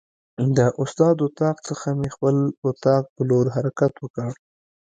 [0.57, 2.35] د استاد اتاق څخه مې خپل
[2.69, 4.31] اتاق په لور حرکت وکړ.